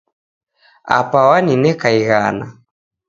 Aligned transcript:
Apa 0.99 1.19
wanineka 1.29 1.87
ighana. 1.99 2.45